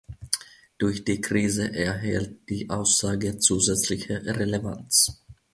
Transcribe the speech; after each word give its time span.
Durch 0.79 1.03
die 1.03 1.21
Krise 1.21 1.71
erhält 1.75 2.49
die 2.49 2.67
Aussage 2.71 3.37
zusätzliche 3.37 4.19
Relevanz. 4.25 5.23